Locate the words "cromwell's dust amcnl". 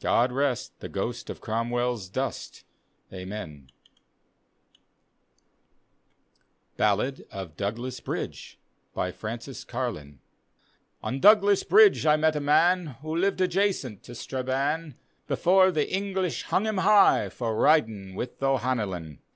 1.40-3.68